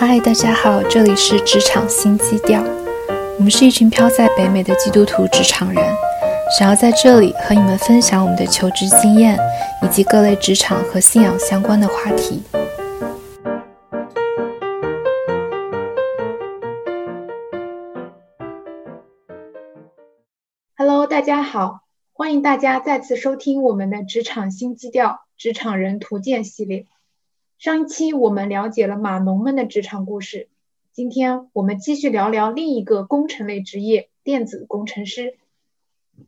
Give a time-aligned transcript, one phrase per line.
[0.00, 2.62] 嗨，大家好，这里是职场新基调。
[3.36, 5.84] 我们是一群飘在北美的基督徒职场人，
[6.56, 9.36] 想要在这里和你们分享我们的求职经验，
[9.82, 12.44] 以及各类职场和信仰相关的话题。
[20.76, 21.80] Hello，大家好，
[22.12, 26.86] 欢迎大家再次收听我们的职场新基调职场人图鉴系列。
[27.58, 30.48] 上一期我们了解了码农们的职场故事，
[30.92, 35.36] 今天我们继续聊聊另一个工程类职业——电子工程师。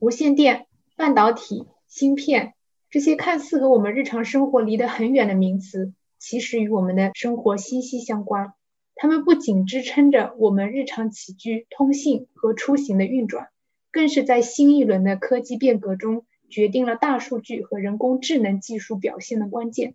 [0.01, 0.67] 无线电、
[0.97, 2.55] 半导体、芯片
[2.91, 8.53] 这些看似和我们日常生活离得很远的名词，其实与我们的生活息息相关。
[8.97, 13.51] 它们不仅支撑着我们日常起居、通信和出行的运转，
[13.93, 19.95] 更是在新一轮的科技变革中决定了大数据和人工智能技术表现的关键。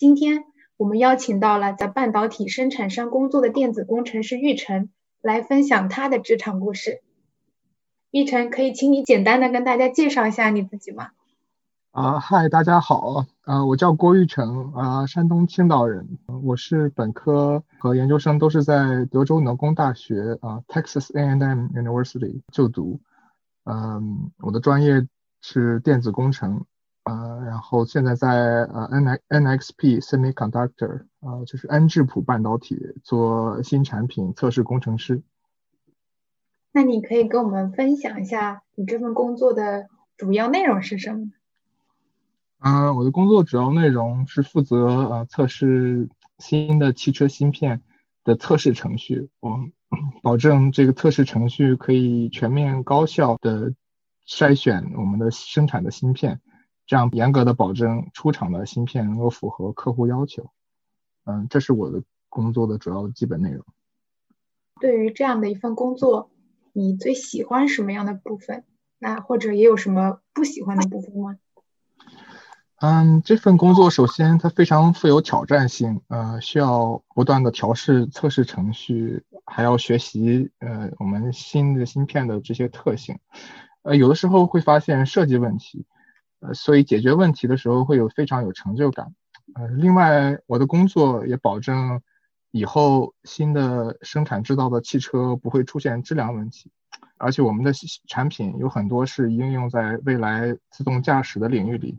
[0.00, 0.44] 今天
[0.78, 4.88] 我们邀请到了在半导体生产商工作的电子工程师玉成，
[5.20, 7.02] 来分享他的职场故事。
[8.10, 11.08] 玉成，可以请你简单的跟大家介绍一下你自己吗？
[11.90, 23.00] 啊，嗨，大家好，啊，我叫郭玉成，啊，山东青岛人，我是本科和研究生都是在德州农工大学啊，Texas A&M University 就读，
[23.64, 25.06] 嗯，我的专业
[25.42, 26.64] 是电子工程。
[27.04, 35.22] 呃，然后现在在呃 N N X P Semiconductor 啊，就是恩智浦半导体做新产品测试工程师。
[36.72, 41.30] 那你可以跟我们分享一下你这份工作的主要内容是什么？
[42.60, 47.82] 嗯，我的工作主要内容是负责呃测试新的汽车芯片
[48.22, 49.58] 的测试程序，我
[50.22, 53.72] 保证这个测试程序可以全面高效的
[54.28, 56.42] 筛选我们的生产的芯片。
[56.90, 60.50] 这样严格的保证出厂的芯片能够符合客户要求，
[61.24, 63.64] 嗯，这是我的工作的主要基本内容。
[64.80, 66.32] 对于这样的一份工作，
[66.72, 68.64] 你最喜欢什么样的部分？
[68.98, 71.38] 那或者也有什么不喜欢的部分吗？
[72.80, 83.20] 嗯，这份工作首先它非常富有挑战性，呃，需要不断的调试测试程序，还要学习呃我们新的芯片的这些特性，
[83.82, 85.86] 呃，有的时候会发现设计问题。
[86.40, 89.14] 呃，所以解决问题的时候会有非常有成就感。
[89.54, 92.00] 呃，另外我的工作也保证
[92.50, 96.70] 以后新的生产制造的汽车不会出现质量问题，
[97.18, 97.72] 而且我们的
[98.06, 101.98] 产品有很多是应用在未来自动驾驶的领域里。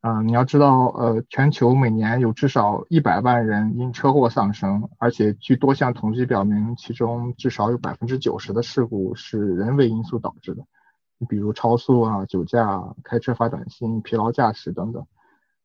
[0.00, 10.64] 啊，你要知道，呃，全球每年有至少一百万人因车祸丧生，而且据多项统计表明，其中至少有百分之九十的事故是人为因素导致的。
[11.28, 15.06] 比如超速啊、酒驾、开车发短信、疲劳驾驶等等。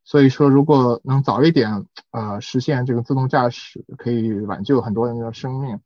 [0.04, 5.80] 所以说，如果能早一点呃实现这个自动驾驶，可以挽救很多人的生命。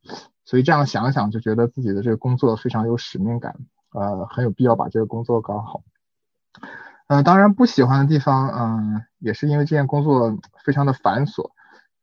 [0.44, 3.56] 所以这样想想，就觉得自己的这个工作非常有使命感，
[3.92, 5.82] 呃，很有必要把这个工作搞好。
[7.06, 11.50] 呃，当然不喜欢的地方，嗯，也是因为这件工作非常的繁琐。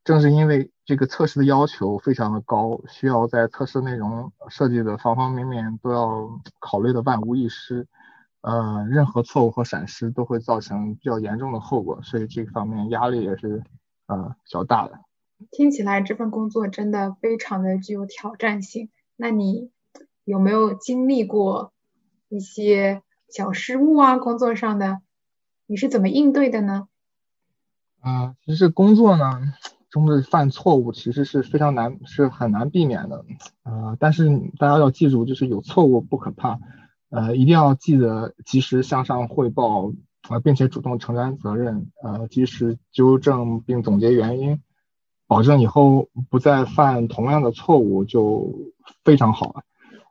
[0.08, 7.86] 正是因为这个测试的要求非常的高，需要在测试内容设计的方方面面都要考虑的万无一失，
[8.40, 13.62] 呃，任何错误和闪失都会造成比较严重的后果，所以这方面压力也是
[14.06, 14.98] 呃比较大的。
[15.50, 18.88] 听起来这份工作真的非常的具有挑战性。
[19.14, 19.70] 那你
[20.24, 21.74] 有没有经历过
[22.30, 24.16] 一些小失误啊？
[24.16, 25.02] 工作上的，
[25.66, 26.88] 你是怎么应对的呢？
[28.00, 29.52] 啊，其实工作呢。
[30.22, 33.24] 犯错误其实是非常难，是很难避免的，
[33.62, 34.28] 呃，但是
[34.58, 36.58] 大家要记住，就是有错误不可怕，
[37.10, 39.92] 呃，一定要记得及时向上汇报，
[40.28, 44.60] 呃，并且主动承担责任，呃，及时纠正并总结原因，
[45.26, 48.72] 保证以后不再犯同样的错误就
[49.04, 49.62] 非常好了。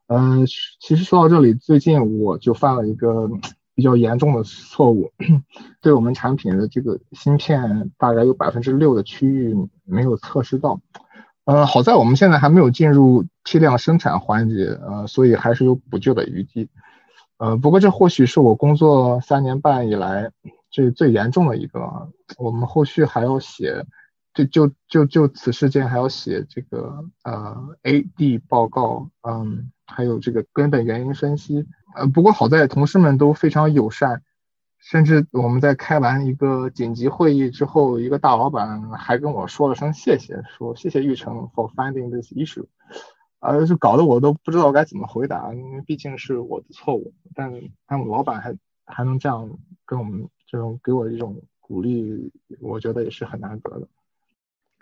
[0.07, 0.45] 嗯，
[0.79, 3.29] 其实说到这里，最近我就犯了一个。
[3.77, 5.11] 比较严重的错误，
[5.81, 10.81] 对我们产品的这个芯片大概有百分之六的区域没有测试到，
[11.45, 16.69] 呃，好在我们现在还没有进入批量生产环节，呃，所以还是有补救的余地，
[17.37, 20.31] 呃，不过这或许是我工作三年半以来
[20.71, 22.09] 这最严重的一个，
[22.39, 23.85] 我们后续还要写，
[24.33, 31.67] 就就就就此事件还要写这个呃 A D 报告，嗯，还有这个根本原因分析。
[31.95, 34.23] 呃，不过好在同事们都非常友善，
[34.77, 42.65] 甚至我们在开完一个紧急会议之后，一个大老板还跟我说了声谢谢，说谢谢玉成 for finding this issue，
[43.39, 47.51] 呃，就搞得我都不知道该怎么回答，因为毕竟是我的错误，但
[47.87, 48.55] 但我老板还
[48.85, 52.31] 还能这样跟我们这种给我一种鼓励，
[52.61, 53.87] 我觉得也是很难得的。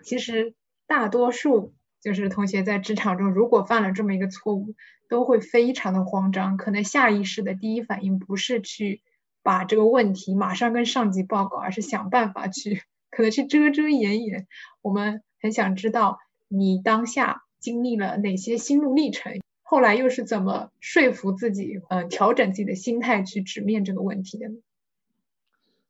[0.04, 0.54] 其实
[0.86, 4.74] 大多数就是同学在职场中，如果犯了这么一个错误，
[5.08, 9.02] 都会非常的慌张，可能下意识的第一反应不是去
[9.42, 14.46] 把这个问题马上跟上级报告，而是想办法去可能去遮遮掩掩。
[14.82, 24.56] 我们很想知道你当下经历了哪些心路历程，后来又是怎么说服自己，呃，调整自己的心态去直面这个问题的呢？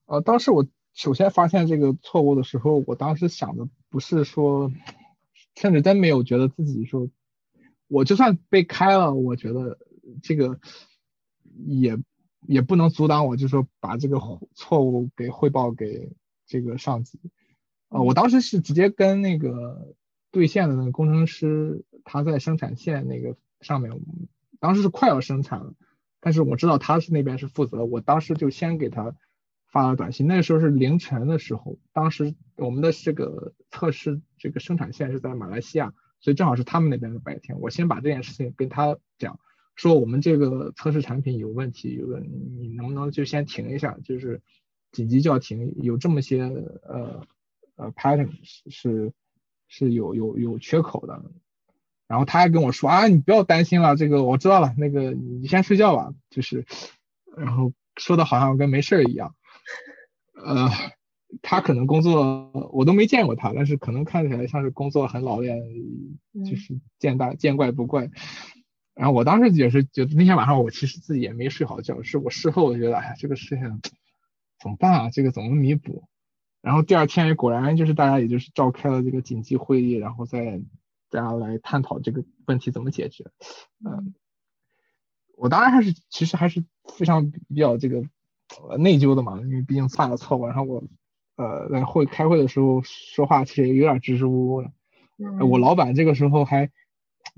[0.06, 4.70] 呃，当时我首先发现这个错误的时候，我当时想的不是说，
[5.56, 7.10] 甚至真没有觉得自己说，
[7.88, 9.78] 我就算被开了，我觉得
[10.22, 10.60] 这个
[11.66, 11.98] 也
[12.46, 14.20] 也不能阻挡我，就说把这个
[14.54, 16.12] 错误给汇报给
[16.46, 17.18] 这个上级。
[17.88, 19.94] 呃，我当时是直接跟那个
[20.30, 23.92] 对线的那个工程师，他在生产线那个上面，
[24.60, 25.74] 当时是快要生产了，
[26.20, 29.16] 但是我知道他是那边是负责，我当时就先给他。
[29.68, 37.60] 发了短信，那时候是凌晨的时候，当时我们的这个测试这个生产线是在马来西亚，所以正好是他们那边的白天。
[37.60, 39.38] 我先把这件事情跟他讲，
[39.74, 44.42] 说我们这个测试产品有问题，有个你能不能就先停一下，就是
[44.92, 47.26] 紧急叫停，有这么些呃
[47.76, 49.12] 呃 pattern 是
[49.68, 51.22] 是有有有缺口的。
[52.08, 56.64] 然后他还跟我说啊，你不要担心了，这个我知道了，那个你先睡觉吧，就是，
[57.36, 59.34] 然后说的好像跟没事儿一样。
[60.36, 60.68] 呃，
[61.42, 65.58] 他可能工作我都没见过他，但是可能看起来像是工作很老练，
[66.44, 68.10] 就是见大见怪不怪。
[68.94, 73.80] 然后我当时也是觉得那天晚上我其实自己也没睡好觉，是我事后我觉得哎呀这个事情
[74.60, 75.10] 怎么办啊？
[75.10, 76.08] 这个怎么弥补？
[76.62, 80.60] 然后第二天果然就是大家也就是召开了这个紧急会议，然后再
[81.10, 83.24] 大家来探讨这个问题怎么解决。
[83.84, 84.14] 嗯，
[85.36, 86.64] 我当然还是其实还是
[86.96, 88.04] 非常比较这个。
[88.78, 90.46] 内疚的嘛，因为毕竟犯了错误。
[90.46, 90.82] 然后我，
[91.36, 94.70] 呃，在会开会的时候说话其实有点支支吾吾的。
[95.46, 96.70] 我老板这个时候还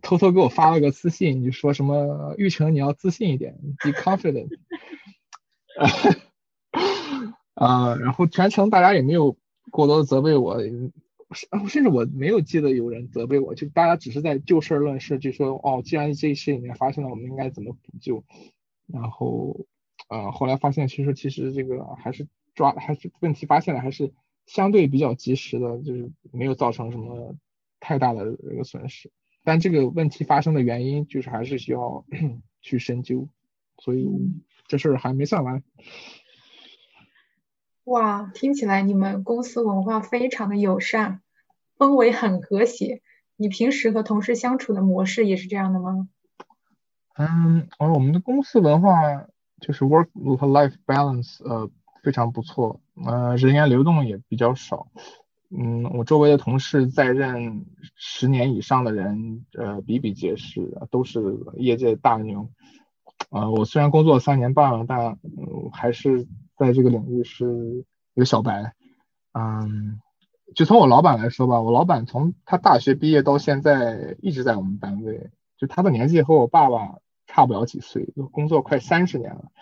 [0.02, 4.48] 偷偷给我发了个私信，就说什么玉成你要自信一点，be confident。
[7.54, 9.36] 啊，然后全程大家也没有
[9.70, 10.60] 过多的责备我，
[11.68, 18.24] 甚至我没有记得有人责备我，就大家只是在就事论事，就说哦，既然这事里面发生了，我们应该怎么补救，
[18.86, 19.66] 然后。
[20.08, 22.26] 呃，后来发现其实其实这个还是
[22.58, 24.12] 抓还是问题发现的还是
[24.46, 27.36] 相对比较及时的，就是没有造成什么
[27.78, 29.12] 太大的这个损失。
[29.44, 32.04] 但这个问题发生的原因就是还是需要
[32.60, 33.28] 去深究，
[33.78, 34.08] 所以
[34.66, 35.62] 这事儿还没算完。
[37.84, 41.22] 哇，听起来你们公司文化非常的友善，
[41.78, 43.02] 氛围很和谐。
[43.36, 46.08] 你平时和同事相处的模式也是这样的吗？
[47.14, 48.90] 嗯，哦，我们的公司文化。
[49.60, 50.06] 就是 work
[50.36, 51.68] 和 life balance，呃，
[52.08, 54.86] 非常不错，呃，人员流动也比较少，
[55.50, 57.66] 嗯，我周围的同事在任
[57.96, 61.20] 十年以上的人，呃，比比皆是，都是
[61.58, 62.48] 业界大牛，
[63.28, 65.18] 呃，我虽然工作三年半了，但
[65.70, 66.26] 还是
[66.56, 67.84] 在这个领域是
[68.14, 68.72] 一个小白，
[69.34, 70.00] 嗯，
[70.54, 75.28] 就从我老板来说吧，我老板从他大学毕业到现在一直在我们单位，
[75.58, 77.00] 就他的年纪和我爸爸。
[77.30, 79.52] 差不了几岁，工作快三十年了，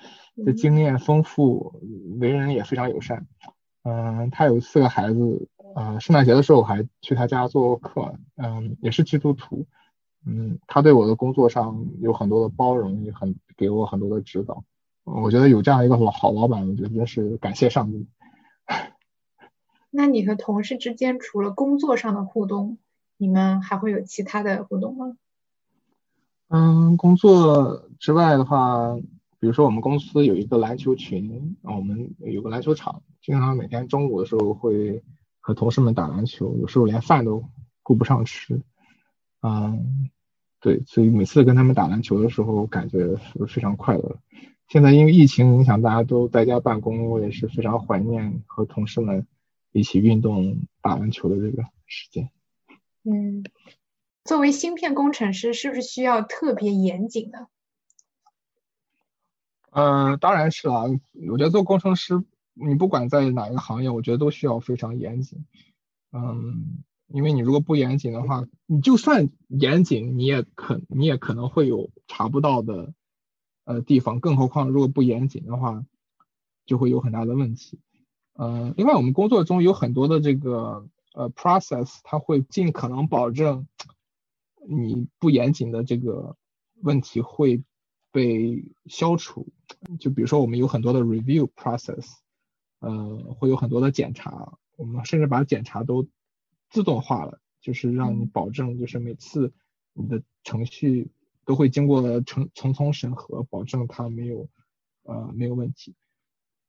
[0.45, 1.81] 这经验丰富，
[2.21, 3.27] 为人也非常友善。
[3.83, 9.67] 嗯，他有四个孩子，呃，圣诞节的时候我还去他家做客，嗯，也是基督徒。
[10.27, 14.65] 嗯，他对我的工作上有很多的包容，也很给我很多的指导。
[15.05, 18.09] 我觉得有这样一个老好老板，我觉得真是感谢上帝。
[19.91, 22.79] 那你和同事之间除了工作上的互动，
[23.17, 25.17] 你们还会有其他的互动吗？
[26.49, 28.97] 嗯，工作之外的话，
[29.39, 35.03] 比如说我们公司有一个篮球群，啊我们有个篮球场，经常每天中午的时候会
[35.41, 37.45] 和同事们打篮球，有时候连饭都
[37.83, 38.63] 顾不上吃。
[39.43, 40.11] 嗯，
[40.61, 44.19] 对，所以每次跟他们打篮球的时候，感觉是非常快乐。
[44.69, 49.27] 现在因为疫情影响，大家都在家办公，我也是非常怀念和同事们
[49.73, 52.31] 一起运动、打篮球的这个时间。
[53.05, 53.45] 嗯。
[54.25, 57.47] 作为芯片工程师，是不是需要特别严谨呢？
[59.71, 60.85] 嗯，当然是了。
[61.31, 62.23] 我觉得做工程师，
[62.55, 65.45] 你不管在哪一个行业，我觉得都需要非常严谨。
[66.13, 72.95] 嗯，因为你如果不严谨的话，你就算严谨，你也可你也可能会有查不到的
[73.65, 74.21] 呃地方。
[74.21, 75.85] 更何况如果不严谨的话，
[76.65, 77.81] 就会有很大的问题。
[78.39, 83.67] 嗯，另外我们工作中有很多的这个呃 process，它会尽可能保证。
[84.69, 86.37] 你不严谨的这个
[86.83, 87.63] 问题会
[88.17, 89.47] 被消除，
[90.01, 92.15] 就比如说我们有很多的 review process，
[92.79, 96.09] 呃，会有很多的检查，我们甚至把检查都
[96.71, 99.53] 自动化了，就是让你保证就是每次
[99.93, 101.11] 你的程序
[101.45, 104.49] 都会经过层层层审核，保证它没有
[105.03, 105.95] 呃没有问题。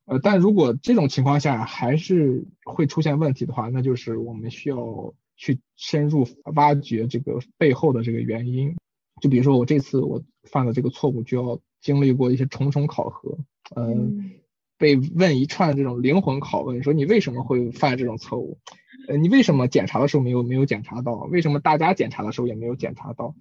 [0.04, 8.76] 呃，但如果这种情况下还是会出现问题的话，那就是我们需要去深入挖掘这个背后的这个原因。
[9.22, 13.38] 就比如说我这次我犯了这个错误，就要经历过一些重重考核，
[13.76, 14.32] 嗯，
[14.76, 18.58] 被问一串这种灵魂拷问，说你为什么会犯这种错误？
[19.06, 21.14] 呃，你为什么检查的时候没有没有检查到？
[21.14, 23.34] 为什么大家检查的时候也没有检查到？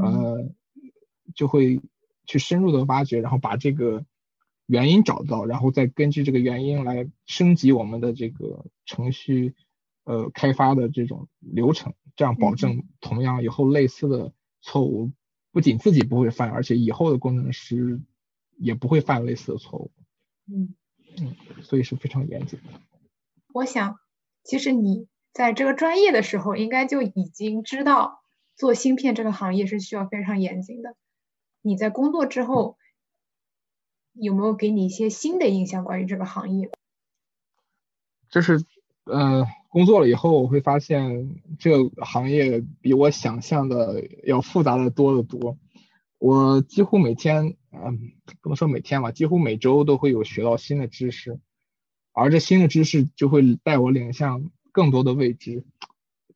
[0.00, 0.48] 呃，
[1.34, 1.80] 就会
[2.26, 4.04] 去深入的挖掘，然后把这个
[4.66, 9.54] 原因找到，然后再根据这个原因来升级我们的这个程序
[10.04, 14.32] 呃开发的这种流程，这样保证同样以后类似的。
[14.64, 15.10] 错误
[15.52, 18.00] 不仅自己不会犯，而且以后的工程师
[18.56, 19.90] 也不会犯类似的错误。
[20.46, 20.74] 嗯
[21.20, 22.80] 嗯，所以是非常严谨的。
[23.52, 23.98] 我想，
[24.42, 28.22] 其实你在这个专业的时候，应该就已经知道
[28.56, 30.96] 做芯片这个行业是需要非常严谨的。
[31.60, 32.78] 你在工作之后，
[34.14, 36.70] 有没有给你一些新的印象关于这个行业？
[38.30, 38.64] 就是
[39.04, 39.46] 呃。
[39.72, 45.56] 工作了以后，我会发现这个行业比我想象的要复杂的多得多。
[46.18, 48.12] 我几乎每天，嗯，
[48.42, 51.40] 不能说每天吧，几乎每周都会有学到新的知识，
[52.12, 55.64] 而这新的知识就会带我领向更多的未知。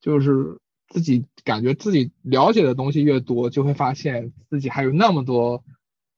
[0.00, 5.62] 就是自己感觉自己了解的东西越多，就会发现自己还有那么多，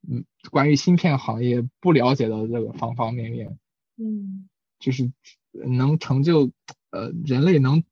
[0.09, 3.59] 嗯，关于芯片行业不了解的这个方方面面。
[3.97, 4.49] 嗯，
[4.79, 5.11] 就是
[5.51, 6.53] 能成就。
[6.91, 7.85] 呃，人类能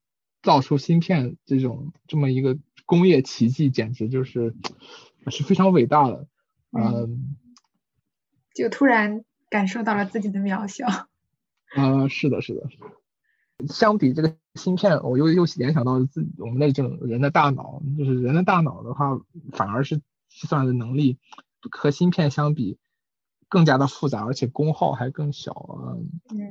[0.43, 4.55] 造出芯片这种这么一个工业奇迹，简直就是
[5.29, 6.27] 是非常伟大的。
[6.73, 7.37] 嗯，
[8.55, 10.87] 就突然感受到了自己的渺小。
[11.77, 12.69] 呃，是的，是的。
[13.69, 19.19] 相比这个芯片，我又又联想到自我们的这种人的大脑，就是人的大脑的话，
[19.53, 19.97] 反而是
[20.29, 21.19] 计算的能力
[21.71, 22.79] 和芯片相比。
[23.49, 25.97] 更加的复杂，而且功耗还更小啊！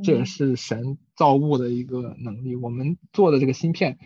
[0.03, 2.55] 这也是神造物的一个能力。
[2.55, 3.97] 我们做的这个芯片，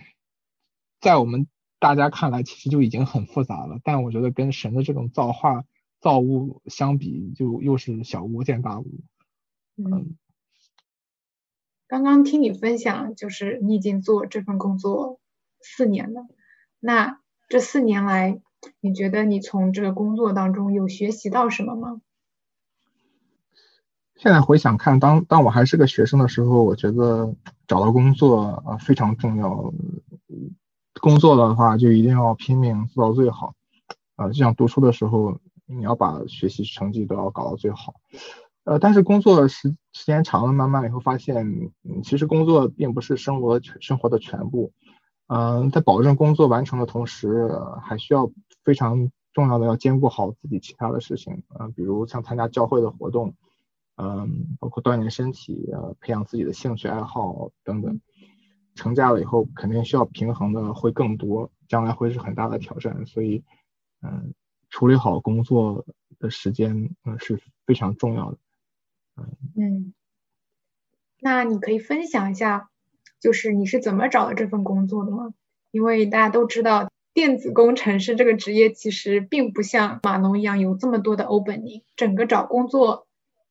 [0.99, 1.47] 在我们
[1.79, 3.79] 大家看来，其实就已经很复杂了。
[3.83, 5.65] 但我觉得跟神的这种造化
[6.01, 8.85] 造物相比，就又是小巫见大巫。
[9.77, 10.17] 嗯。
[11.87, 15.19] 刚刚听你分享，就是你已经做这份工作
[15.59, 16.27] 四年了。
[16.79, 18.39] 那这四年来，
[18.79, 21.99] 你觉得你从这个工作当中有学习到什么吗？
[24.21, 27.33] 现在回想看，当当我还是个学生的时候，我觉得
[27.67, 29.73] 找到工作啊非常重要。
[30.99, 33.53] 工作的话就一定要拼命做到最好，
[34.17, 37.93] 啊，就像读书的时候，你要把学习成绩都要搞到最好。
[38.65, 41.71] 呃，但是工作时时间长了，慢慢以后发现，
[42.03, 44.73] 其实工作并不是生活生活的全部。
[45.27, 47.49] 嗯，在保证工作完成的同时，
[47.81, 48.29] 还需要
[48.65, 53.33] 非常重要的要兼顾好自己其他的事情，啊，比如像参加教会的活动。
[54.01, 57.99] 嗯，包括锻炼身体，呃，培养自己的兴趣爱好等等。
[58.75, 63.05] 成家了以后，肯定需要平衡的会更多，将来会是很大的挑战。
[63.05, 63.43] 所以，
[64.01, 64.33] 嗯，
[64.69, 65.85] 处理好工作
[66.17, 68.37] 的时间，嗯，是非常重要的。
[69.57, 69.93] 嗯，
[71.19, 72.69] 那你可以分享一下，
[73.19, 75.33] 就是你是怎么找的这份工作的吗？
[75.71, 83.07] 因为大家都知道，电子工程师这个职业其实并不像码农一样有这么多的 opening，整个找工作。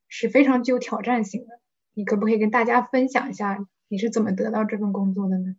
[0.08, 1.60] 是非常具有挑战性的，
[1.94, 5.54] 你可不可以跟大家分享一下你是怎么得到这份工作的呢？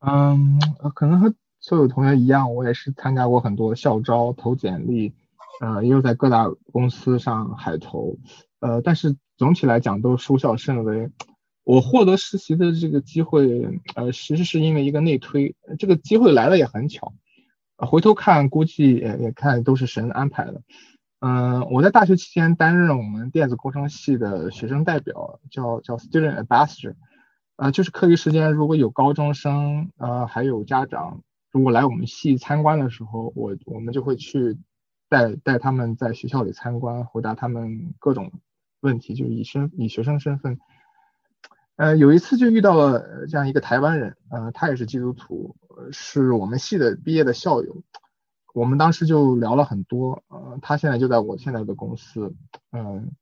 [0.00, 0.60] 嗯，
[0.94, 5.12] 可能和所有同学一样，我也是参加过很多校招投简历，
[5.60, 8.16] 呃，也有在各大公司上海投，
[8.60, 11.10] 呃，但是总体来讲都收效甚微。
[11.64, 17.12] 我获得实习的这个机会，呃，其实是因为一个内推，这个机会来的也很巧，
[17.76, 20.62] 回头看估计也也看都是神安排的。
[21.20, 26.94] 嗯，我在大学期间担任我们电子工程系的学生代表，叫叫 student ambassador，
[27.56, 34.58] 呃，就是课余时间如果有高中生，呃，还有家长如果来我们系参观的时候，我我们就会去
[35.08, 38.30] 带带他们在学校里参观，回答他们各种
[38.80, 40.58] 问题，就是以身以学生身份。
[41.74, 45.56] 呃，有一次就遇到了这样一个台湾人，呃，他也是基督徒，
[45.90, 47.82] 是我们系的毕业的校友。
[48.54, 52.34] 我们当时就聊了很多，呃，他现在就在我现在的公司，
[52.72, 53.12] 嗯，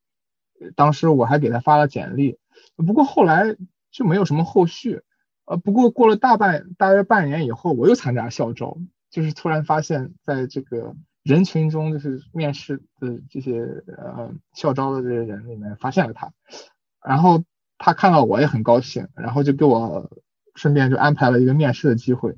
[0.75, 2.39] 当时我还给他发了简历，
[2.77, 3.57] 不过后来
[3.91, 5.03] 就没有什么后续，
[5.45, 8.79] 呃，不过过了大半大约半年以后，我又参加校招，
[9.11, 16.33] 就是突然发现在这个人群中，就是面试的这些呃校招的这些人里面发现了他，
[17.05, 17.45] 然后
[17.79, 20.11] 他看到我也很高兴，然后就给我
[20.55, 22.37] 顺便就安排了一个面试的机会。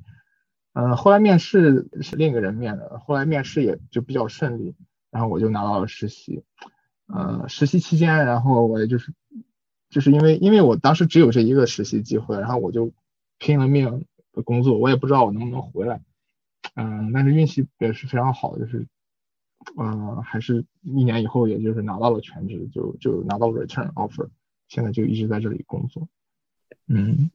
[0.75, 4.75] 嗯，后来面试是另一个人面的，后来面试也就比较顺利，
[5.11, 6.45] 然后我就拿到了实习。
[7.07, 9.13] 呃，实习期间，然后我也就是
[9.89, 12.93] 就是因为因为我当时只有这一个实习机会，然后我就
[13.39, 16.03] 拼了命的工作，我也不知道我能不能回来。
[16.75, 18.87] 嗯，但是运气也是非常好，就是
[19.77, 24.29] 呃，还是一年以后，也就是拿到了全职，就就拿到 return offer，
[24.69, 26.07] 现在就一直在这里工作。
[26.87, 27.31] 嗯。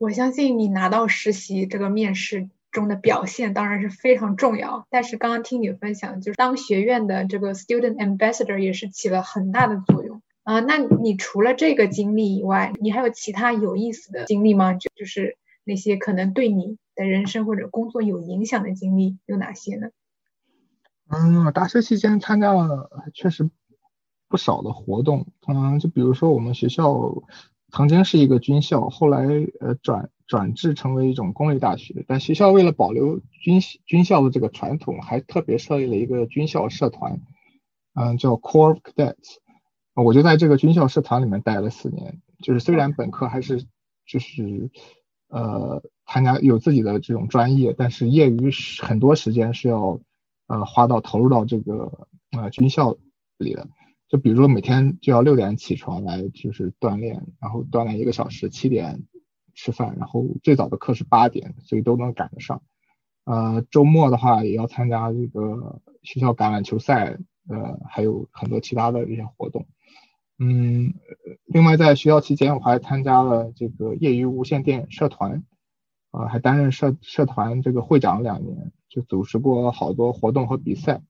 [0.00, 10.60] 我相信你拿到实习这个面试中的表现当然是非常重要，但是刚刚听你分享，就是当学院的这个 student ambassador 也是起了很大的作用啊。
[10.60, 14.72] 那你除了这个经历以外，你还有其他有意思的经历吗？
[14.72, 19.90] 就就是那些可能对你的人生或者工作有影响的经历有哪些呢？
[21.10, 23.50] 嗯，大学期间参加了确实
[24.28, 27.22] 不少的活动，嗯，就比如说我们学校。
[27.72, 29.26] 曾经是一个军校，后来
[29.60, 32.04] 呃转转制成为一种公立大学。
[32.06, 37.20] 但学校为了保留军校军校的这个传统，还特别设立了一个军校社团，
[37.94, 39.36] 嗯，叫 Corps Cadets。
[39.94, 42.20] 我就在这个军校社团里面待了四年。
[42.42, 43.66] 就是虽然本科还是
[44.06, 44.70] 就是
[45.28, 48.50] 呃参加有自己的这种专业，但是业余
[48.80, 50.00] 很多时间是要
[50.46, 52.96] 呃花到投入到这个呃军校
[53.38, 53.68] 里的。
[54.10, 59.04] 就比如说每天就要六点起床来就是锻炼，然后锻炼一个小时，七点
[59.54, 62.60] 吃饭，然后最早的课是八点，所以都能赶得上。
[63.24, 69.68] 呃，周末的话也要参加这个学校橄榄球赛，呃，还有很多其他的这些活动。
[70.40, 70.94] 嗯，
[71.44, 75.44] 另外在学校期间我还参加了这个业余无线电社团，
[76.10, 81.00] 啊，还担任社社团这个会长两年，就组织过好多活动和比赛。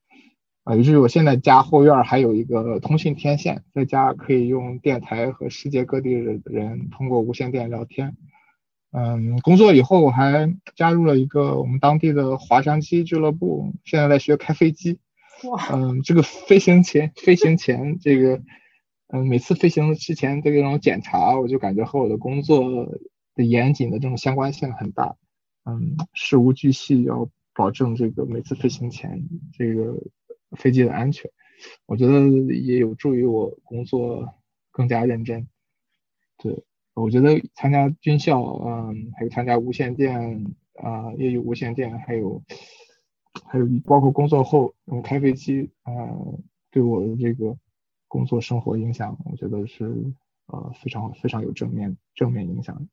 [0.62, 8.14] 啊，于是我现在家后院还有一个通讯天线，在家可以用电台和世界各地的人通过无线电聊天。
[8.92, 14.98] 嗯，工作以后我还加入了一个我们当地的滑翔机俱乐部，现在在学开飞机。
[15.44, 18.42] 哇，嗯，这个飞行前飞行前这个，
[19.08, 22.86] 嗯，每次飞行之前这种检查，我就感觉和我的工作
[23.34, 25.16] 的严谨的这种相关性很大。
[25.64, 29.96] 嗯，事无巨细要保证这个每次飞行前这个。
[30.56, 31.30] 飞机的安全，
[31.86, 34.34] 我觉得也有助于我工作
[34.70, 35.46] 更加认真。
[36.38, 42.42] 对，我觉得参加军校，嗯，还有参加无线电啊，业余无线电，还有
[43.44, 45.92] 还有包括工作后用开飞机，啊，
[46.70, 47.56] 对我的这个
[48.08, 49.84] 工作生活影响，我觉得是
[50.46, 52.88] 呃非常非常有正面正面影响。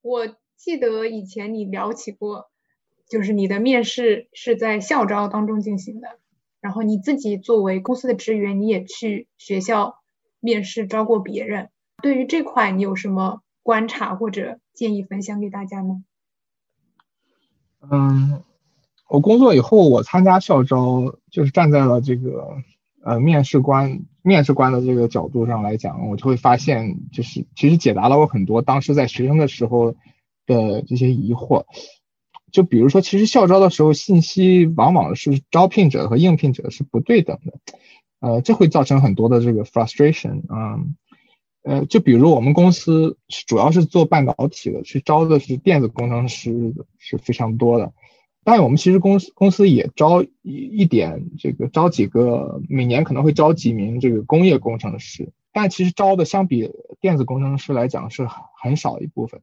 [0.00, 2.50] 我记得以前你聊起过。
[3.08, 6.18] 就是你的面试是在校招当中进行的，
[6.60, 9.98] 然后你自己作为公司的职员，你也去学校
[10.40, 11.68] 面试招过别人。
[12.02, 16.04] 对于这块，你有什么观察或者建议分享给大家吗？
[17.90, 18.42] 嗯，
[19.08, 22.56] 我工作以后，我参加校招，就是站在了这个
[23.02, 29.94] 呃面试官面试官的这个角度上来讲，我就会发现，就是其实解答了我很多当时在学生的时候
[30.46, 31.66] 的这些疑惑。
[32.54, 37.58] 就比如说，其实校招的时候，信息往往是招聘者和应聘者是不对等的，
[38.20, 40.78] 呃，这会造成很多的这个 frustration 啊，
[41.64, 47.92] 呃，就比如我们公司主要是做半导体的，去招的是电子工程师是非常多的，
[48.44, 58.28] 但我们其实公司公司也招一一点，这个招几个，每年可能会招几名这个工业工程师，但其实招的相比电子工程师来讲是
[58.62, 59.40] 很少一部分。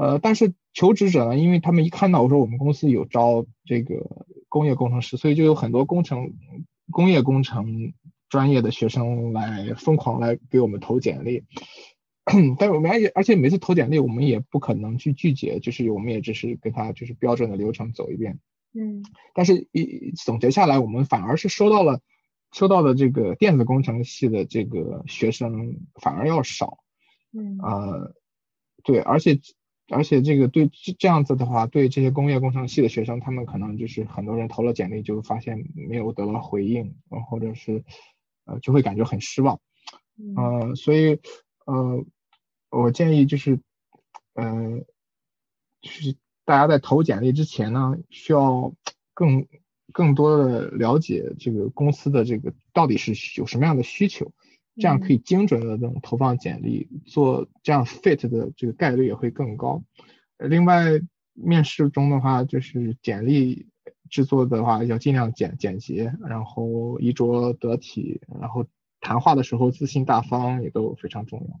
[0.00, 6.32] 呃，但是求职者呢，因为他们一看到我说我们公司有招这个工业工程师，所以就有很多工程、
[6.90, 7.92] 工业工程
[8.30, 11.44] 专业的学生来疯狂来给我们投简历。
[12.58, 18.38] 但是我们而且而且每次投简历，我们也不可能去拒绝，就是我们也只是跟他就是标准的流程走一遍。
[18.72, 19.04] 嗯。
[19.34, 22.00] 但是一总结下来，我们反而是收到了
[22.52, 26.78] 收到的这个电子工程系的这个学生反而要少。
[27.32, 27.58] 嗯。
[27.62, 28.14] 呃，
[28.82, 29.38] 对，而且。
[29.90, 36.94] 而且这个对这这样子的话，对这些工业工程系的学生，他们可能就是很多人投了简历就发现没有得到回应，
[37.28, 37.84] 或者是
[38.44, 39.60] 呃就会感觉很失望，
[40.36, 41.20] 呃，所以
[41.66, 42.04] 呃
[42.70, 43.60] 我建议就是
[44.34, 44.80] 呃
[45.80, 48.72] 就是大家在投简历之前呢，需要
[49.12, 49.46] 更
[49.92, 54.32] 更多的了解这个公司的这个到底是有什么样的需求。
[54.80, 59.84] 这样可以精准的这种投放简历，做这样 fit 的这个概率也会更高。
[60.38, 60.84] 另外，
[61.34, 63.68] 面试中的话，就是简历
[64.08, 68.66] 制作的话要尽量简简洁，然后衣着得体，然后
[69.00, 71.60] 谈话的时候自信大方也都非常重要。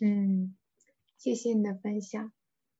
[0.00, 0.54] 嗯，
[1.16, 2.32] 谢谢你的分享。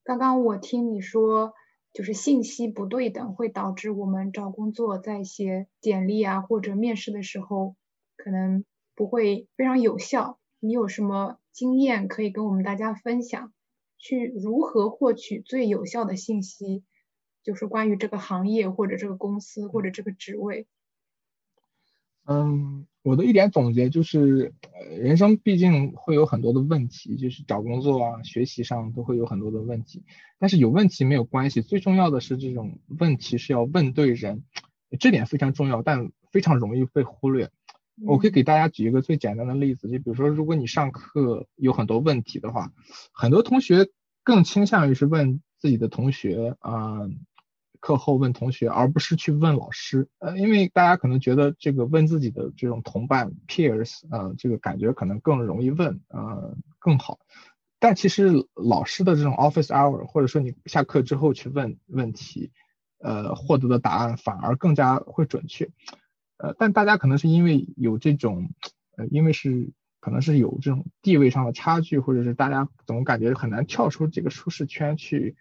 [0.05, 1.55] 刚刚我听你说，
[1.93, 7.77] 就是信息不对等会导致我们找工作在写简历啊或者面试的时候，
[8.16, 8.64] 可能
[9.00, 10.38] 不会非常有效。
[10.58, 13.50] 你有什么经验可以跟我们大家分享？
[13.96, 16.84] 去如何获取最有效的信息？
[17.42, 20.66] 就是关于这个行业或者这个公司或者这个职位。
[22.26, 24.52] 嗯，我的一点总结就是，
[24.98, 30.04] 人生毕竟会有很多的问题，就是找工作啊、学习上都会有很多的问题。
[30.38, 34.44] 但是有问题没有关系，最重要的是这种问题是要问对人，
[34.98, 37.50] 这点非常重要，但非常容易被忽略。
[38.06, 42.72] 我可以给大家举一个最简单的例子，就比如说，如果你上课有很多问题的话，
[43.12, 43.88] 很多同学
[44.22, 47.08] 更倾向于是问自己的同学啊。
[47.82, 57.20] 课后问同学，而不是去问老师，呃，因为大家可能觉得这个问自己的这种同伴 peers，呃，这个感觉可能更容易问，呃，更好。
[57.78, 62.52] 但其实老师的这种 office hour，或者说你下课之后去问问题，
[62.98, 65.70] 呃，获得的答案反而更加会准确。
[66.42, 68.50] 呃，但大家可能是因为有这种，
[68.96, 75.37] 呃，因为是可能是有这种地位上的差距，或者是大家总感觉很难跳出这个舒适圈去，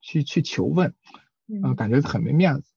[0.00, 0.94] 去去求问。
[1.48, 2.72] 嗯，感觉很没面子。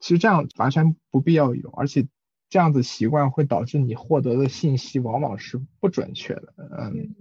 [0.00, 2.06] 其实这样完全不必要有，而且
[2.48, 6.54] 这样子习惯会导致你获得的信息往往是不准确的。
[6.78, 7.14] 嗯，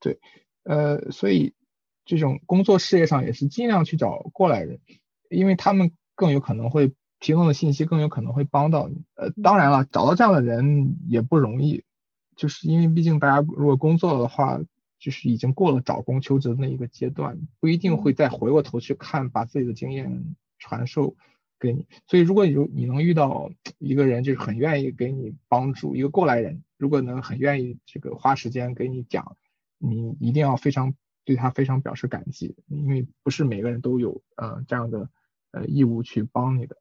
[0.00, 0.18] 对，
[0.64, 1.54] 呃，所以
[2.04, 4.80] 这种工作事业上也是尽量去找过来人，
[5.28, 9.04] 因为他们更有可能会提供的信息更有可能会帮到你。
[9.14, 11.84] 呃，当然了，找到这样的人也不容易，
[12.36, 14.60] 就是因为毕竟大家如果工作的话。
[14.98, 21.14] 就是已经过了找工求职的那一个阶段，不一定会再回过头去看，把自己的经验传授
[21.60, 21.86] 给你。
[22.06, 29.36] 所以，如果你你能遇到一个人，就是很愿意给你帮助，一个过来人，如果能很愿意这个花时间给你讲，
[29.76, 30.94] 你一定要非常
[31.26, 35.10] 对他非常表示感激，因为不是每个人都有呃这样的
[35.50, 36.78] 呃义务去帮你的。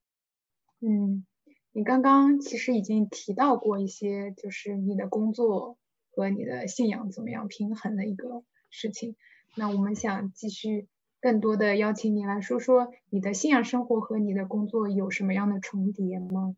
[0.79, 1.25] 嗯，
[1.71, 5.77] 你刚刚其实已经提到过一些，就是你的工作。
[6.17, 9.17] 和你的信仰怎么样平衡的一个事情。
[9.57, 10.87] 那我们想继续
[11.19, 16.55] 更多的邀请你来说说你的信仰生活和你的工作有什么样的重叠吗？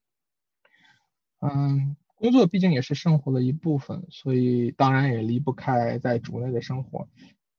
[1.39, 7.07] 嗯，工作毕竟也是生活的一部分，所以当然也离不开在主内的生活。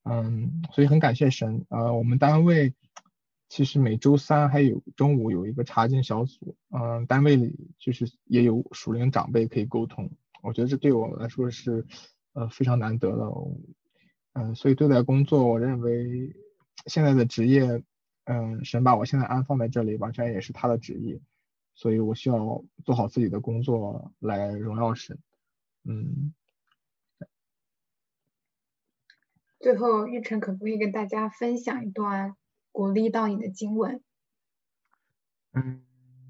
[0.05, 1.67] 嗯，所以很感谢神。
[1.69, 2.75] 呃，我们单位
[3.49, 6.57] 其实每周三还有中午有一个查经小组。
[6.71, 10.11] 嗯，单位里就是也有属灵长辈可以沟通。
[10.43, 11.87] 我觉得这对我来说是，
[12.33, 13.25] 呃，非常难得的，
[14.35, 16.37] 嗯，所以对待工作，我认为
[16.87, 17.83] 现在的职业，
[18.25, 21.21] 嗯，神把我现在安放在这里，完全也是他的旨意，
[21.75, 25.19] 所以我需要做好自己的工作来荣耀神，
[25.85, 26.33] 嗯。
[29.61, 32.37] 最后，玉成可不可以跟大家分享一段
[32.79, 34.01] 鼓励到你的经文？
[35.53, 35.83] 嗯。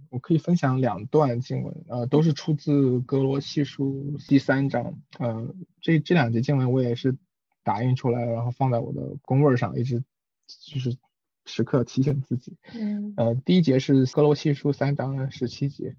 [0.09, 7.19] 我可以分享两段经文，呃，都是出自格罗西书第三章，呃，这这两节经文我也是
[7.63, 10.03] 打印出来，然后放在我的工位上，一直
[10.47, 10.97] 就是
[11.45, 12.57] 时刻提醒自己。
[12.73, 15.95] 嗯，呃，第一节是格罗西书三章十七节，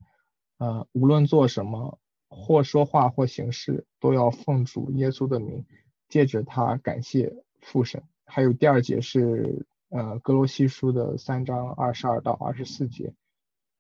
[0.58, 5.68] 呃，无论做什么，或说话或行事，都要奉主耶稣的名，
[6.08, 8.02] 借着他感谢父神。
[8.26, 13.14] 还有第二节是呃格罗西书的三章二十二到二十四节。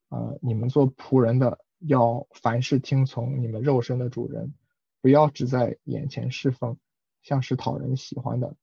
[0.10, 4.54] 呃，你们做仆人的要凡事听从你们肉身的主人，
[5.02, 6.78] 不要只在眼前侍奉，
[7.22, 8.56] 像是讨人喜欢的，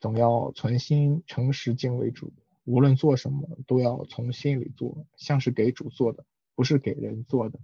[0.00, 2.32] 总要存心诚实敬畏主。
[2.64, 7.60] 无论做什么，都要从心里做，像是给主做的，不是给人做的。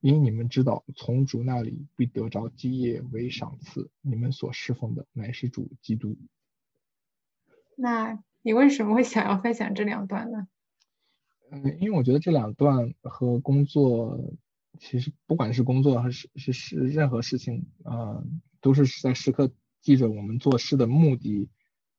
[0.00, 3.90] 因你们知道，从主那里必得着基业为赏赐。
[4.00, 6.16] 你们所侍奉的乃是主基督。
[7.76, 10.48] 那你为什么会想要分享这两段呢？
[11.50, 14.18] 嗯，因为我觉得这两段和工作，
[14.78, 18.22] 其实不管是工作还是是是任何事情，啊，
[18.60, 19.50] 都是在时刻
[19.80, 21.48] 记着我们做事的目的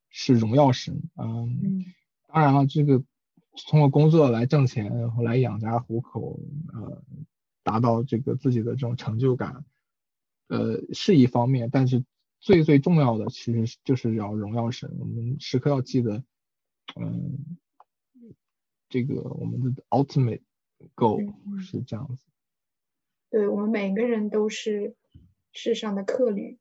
[0.10, 1.04] 是荣耀神。
[1.18, 1.86] 嗯，
[2.28, 3.04] 当然了，这个
[3.68, 6.40] 通过工作来挣钱，然后来养家糊口，
[6.74, 7.04] 呃，
[7.62, 9.66] 达到这个自己的这种成就感，
[10.48, 12.06] 呃，是一方面，但是
[12.42, 14.94] 最最重要的其实就是要荣耀神。
[15.00, 16.22] 我们时刻要记得，
[17.00, 17.58] 嗯。
[18.94, 20.42] 这个我们的 ultimate
[20.98, 22.26] goal 是这样子。
[23.30, 24.98] 对我们每个人都是
[25.54, 26.60] 世上的客旅，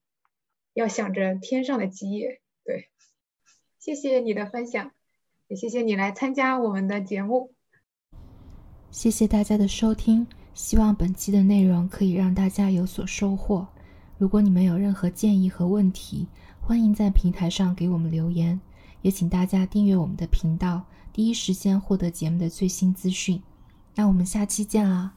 [0.72, 2.40] 要想着天上的基业。
[2.62, 2.88] 对，
[3.80, 4.92] 谢谢你的分享，
[5.48, 7.52] 也谢谢你来参加我们的节目。
[8.92, 13.66] 谢谢大家的收听，希望本期的内容可以让大家有所收获。
[14.20, 16.26] 如果你们有任何建议和问题，
[16.60, 18.60] 欢迎在平台上给我们留言。
[19.00, 23.42] 也请大家订阅我们的频道，第一时间获得节目的最新资讯。
[23.94, 25.14] 那我们下期见啦！